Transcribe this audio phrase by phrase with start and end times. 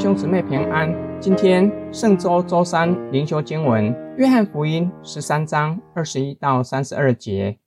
[0.00, 0.90] 兄姊妹平安。
[1.20, 7.58] 今天圣周周三灵修经文，约翰福音十三章二十一到三十二节。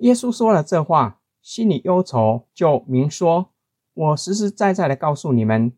[0.00, 3.54] 耶稣说了这话，心里忧愁，就明说
[3.94, 5.72] ：“我实实在在的告诉你们，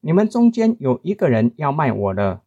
[0.00, 2.42] 你们中间有一个人要卖我了。”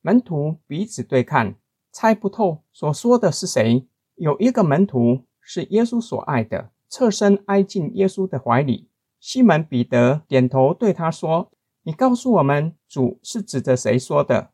[0.00, 1.56] 门徒彼此对看，
[1.92, 3.86] 猜不透所说的是谁。
[4.14, 8.88] 有一个门徒是耶稣所爱的，侧身挨进耶稣的怀里。
[9.20, 14.50] 西门彼得点头对他说：“你告诉我们，主是指着谁说的？”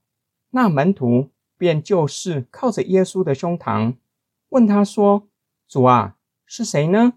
[0.50, 3.96] 那门徒便就是靠着耶稣的胸膛，
[4.48, 5.28] 问他说
[5.68, 7.14] ：“主啊，是谁呢？”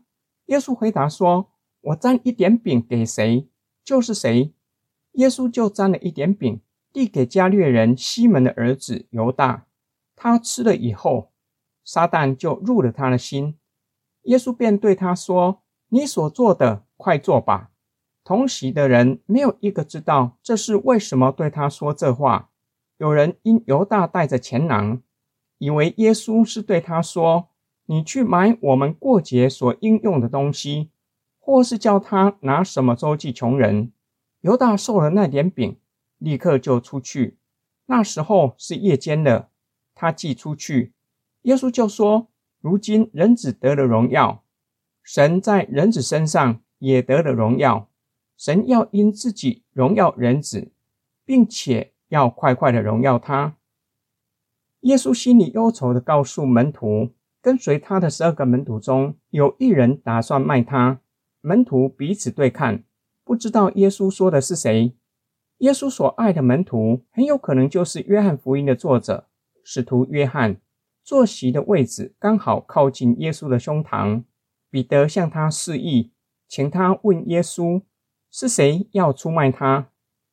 [0.48, 1.52] 耶稣回答说
[1.82, 3.48] ：“我沾一点饼给谁，
[3.84, 4.54] 就是谁。”
[5.14, 6.62] 耶稣就沾了一点饼，
[6.94, 9.68] 递给加略人西门的儿子犹大。
[10.16, 11.32] 他吃了以后，
[11.84, 13.58] 撒旦就入了他的心。
[14.24, 17.71] 耶稣便对他说：“你所做的。”快做吧！
[18.24, 22.50] 同席的人没有一个知道这是为什么对他说这话。
[22.98, 25.02] 有人因犹大带着钱囊，
[25.58, 27.50] 以为耶稣是对他说
[27.88, 30.92] ：“你去买我们过节所应用的东西，
[31.40, 33.92] 或是叫他拿什么周济穷人。”
[34.42, 35.78] 犹大受了那点饼，
[36.18, 37.38] 立刻就出去。
[37.88, 39.50] 那时候是夜间了。
[39.96, 40.94] 他既出去，
[41.44, 42.28] 耶稣就说
[42.62, 44.44] ：“如今人子得了荣耀，
[45.04, 47.91] 神在人子身上。”也得了荣耀，
[48.42, 50.72] 神要因自己荣耀人子，
[51.24, 53.56] 并且要快快的荣耀他。
[54.80, 61.02] 耶稣心里忧愁的告诉门徒，跟随他的十二个门徒中有一人打算卖他。
[61.42, 62.84] 门徒彼此对看，
[63.24, 64.96] 不知道耶稣说的是谁。
[65.60, 69.28] 耶稣所爱的门徒很有可能就是约翰福音的作者
[69.64, 70.60] 使徒约翰，
[71.04, 74.24] 坐席的位置刚好靠近耶稣的胸膛。
[74.72, 76.12] 彼得向他示意。
[76.48, 77.82] 请他问耶稣
[78.32, 79.90] 是谁要出卖他。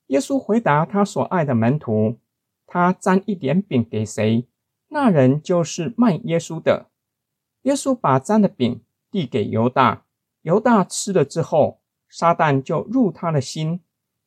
[0.06, 2.18] 耶稣回答他所爱的门徒
[2.66, 4.46] ：“他沾一点饼给谁，
[4.88, 6.86] 那人就是卖耶稣的。”
[7.62, 8.80] 耶稣把沾的饼
[9.10, 10.06] 递给犹大，
[10.42, 13.80] 犹大吃了之后，撒旦就入他的心，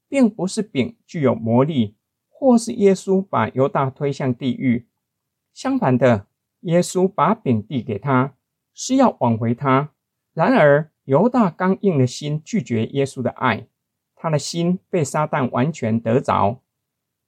[0.07, 1.95] 并不是饼具有魔力，
[2.29, 4.88] 或是耶稣把犹大推向地狱。
[5.53, 6.28] 相反的，
[6.62, 8.35] 耶稣把饼递给他，
[8.74, 9.91] 是要挽回他。
[10.34, 13.67] 然而，犹大刚硬的心拒绝耶稣的爱，
[14.16, 16.62] 他的心被撒旦完全得着。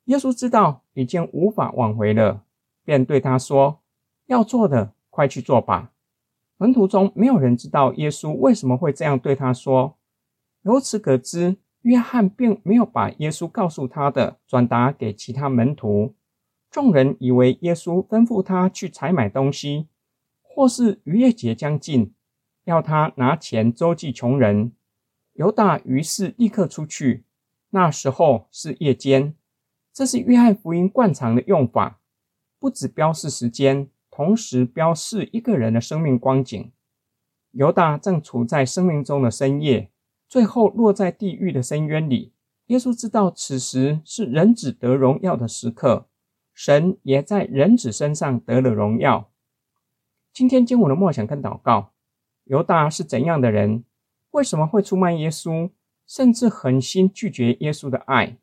[0.06, 2.44] 耶稣知道已经无法挽回了，
[2.84, 3.80] 便对他说
[4.28, 5.92] ：“要做的，快去做吧。”
[6.58, 9.98] 门徒中没有人知道耶稣为什么会这样对他说。
[10.62, 16.14] 由此可知，约翰并没有把耶稣告诉他的转达给其他门徒。
[16.70, 19.88] 众人以为耶稣吩咐他去采买东西，
[20.42, 22.13] 或是逾越节将近。
[22.66, 24.72] 要他拿钱周济穷人，
[25.34, 27.26] 犹大于是立刻出去。
[27.72, 29.36] 那时候是夜间，
[29.92, 32.00] 这是约翰福音惯常的用法，
[32.60, 36.72] 不只标示时间，同时标示一个人的生命光景。
[37.52, 39.90] 犹大正处在生命中的深夜，
[40.30, 42.34] 最后落在地狱的深渊里。
[42.68, 46.08] 耶稣知道此时是人子得荣耀的时刻，
[46.54, 49.32] 神也在人子身上得了荣耀。
[50.32, 51.93] 今天经文的默想跟祷告。
[52.46, 53.84] 犹大是怎样的人？
[54.32, 55.70] 为什么会出卖耶稣，
[56.06, 58.38] 甚至狠心拒绝耶稣的爱？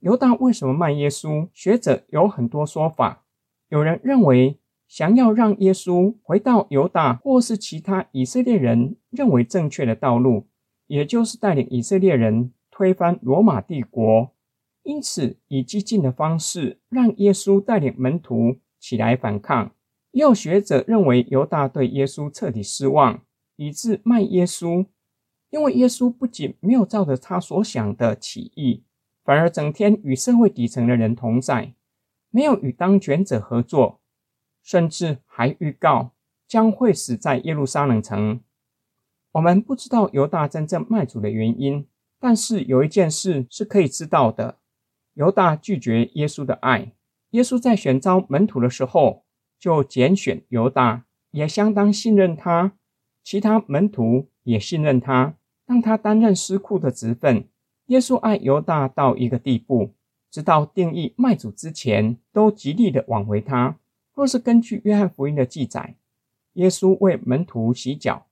[0.00, 1.48] 犹大为什么卖耶稣？
[1.54, 3.24] 学者有很多说法。
[3.68, 10.48] 有人认为，想要让耶稣回到犹大或是其他以色列人认为正确的道路，
[10.86, 14.34] 也就是带领以色列人推翻罗马帝国，
[14.82, 19.70] 因此以激进的方式让耶稣带领门徒起来反抗。
[20.12, 23.22] 也有学者认为，犹大对耶稣彻底失望，
[23.56, 24.86] 以致卖耶稣。
[25.50, 28.84] 因为耶稣不仅没有照着他所想的起义，
[29.22, 31.74] 反而整天与社会底层的人同在，
[32.30, 34.00] 没有与当权者合作，
[34.62, 36.12] 甚至还预告
[36.48, 38.40] 将会死在耶路撒冷城。
[39.32, 41.86] 我们不知道犹大真正卖主的原因，
[42.18, 44.58] 但是有一件事是可以知道的：
[45.12, 46.92] 犹大拒绝耶稣的爱。
[47.30, 49.24] 耶稣在选召门徒的时候，
[49.62, 52.72] 就拣选犹大，也相当信任他。
[53.22, 55.36] 其他门徒也信任他，
[55.66, 57.44] 让他担任司库的职分。
[57.86, 59.92] 耶稣爱犹大到一个地步，
[60.32, 63.76] 直到定义卖主之前，都极力的挽回他。
[64.14, 65.94] 若是根据约翰福音的记载，
[66.54, 68.26] 耶稣为门徒洗脚，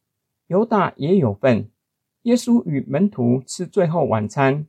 [0.49, 1.71] 犹大也有份。
[2.23, 4.67] 耶稣与门徒吃最后晚餐，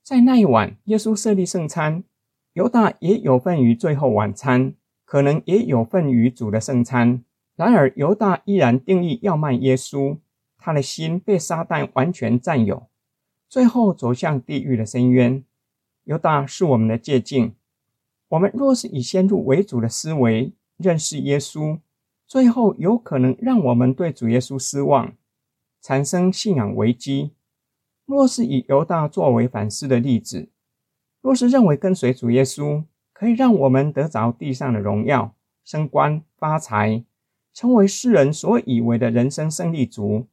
[0.00, 2.04] 在那一晚，耶稣设立圣餐，
[2.52, 4.74] 犹大也有份于最后晚餐。
[5.04, 7.22] 可能也有份于主的圣餐，
[7.56, 10.18] 然而犹大依然定义要卖耶稣，
[10.58, 12.88] 他的心被撒旦完全占有，
[13.48, 15.44] 最后走向地狱的深渊。
[16.04, 17.54] 犹大是我们的借镜。
[18.28, 21.78] 我们若是以先入为主的思维认识耶稣，
[22.26, 25.14] 最后有可能让我们对主耶稣失望，
[25.80, 27.32] 产生信仰危机。
[28.06, 30.48] 若是以犹大作为反思的例子，
[31.20, 32.84] 若是认为跟随主耶稣
[33.14, 35.34] 可以让我们得着地上的荣耀、
[35.64, 37.04] 升官、发财，
[37.54, 40.26] 成为世人所以为的人生胜利组，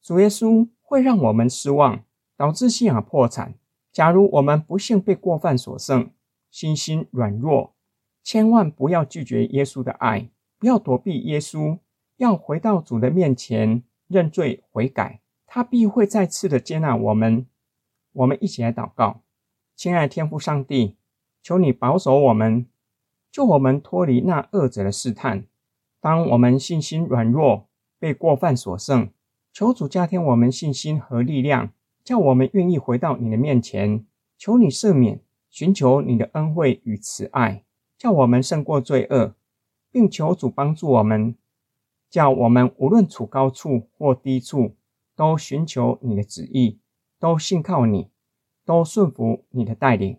[0.00, 2.04] 主耶稣会让我们失望，
[2.36, 3.54] 导致信仰破产。
[3.92, 6.10] 假如我们不幸被过犯所胜，
[6.50, 7.74] 信心软弱，
[8.22, 11.78] 千万不要拒绝耶稣的爱，不要躲避耶稣，
[12.16, 15.20] 要回到主的面前认罪悔改。
[15.44, 17.46] 他必会再次的接纳我们。
[18.12, 19.20] 我们一起来祷告，
[19.76, 20.96] 亲爱的天父上帝，
[21.42, 22.66] 求你保守我们，
[23.30, 25.44] 救我们脱离那恶者的试探。
[26.00, 27.66] 当我们信心软弱，
[27.98, 29.10] 被过犯所胜，
[29.52, 31.72] 求主加添我们信心和力量，
[32.04, 34.06] 叫我们愿意回到你的面前，
[34.38, 37.64] 求你赦免，寻求你的恩惠与慈爱，
[37.98, 39.34] 叫我们胜过罪恶，
[39.90, 41.34] 并求主帮助我们，
[42.08, 44.76] 叫我们无论处高处或低处。
[45.14, 46.78] 都寻求你的旨意，
[47.20, 48.08] 都信靠你，
[48.64, 50.16] 都顺服你的带领。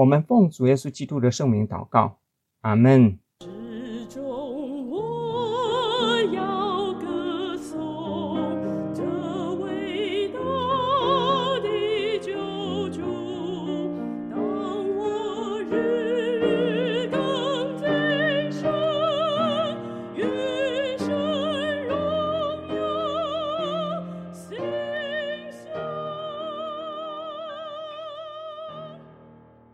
[0.00, 2.20] 我们奉主耶稣基督的圣名祷告
[2.62, 3.18] 阿门。